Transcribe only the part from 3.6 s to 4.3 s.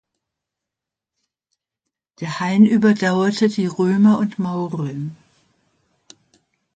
Römer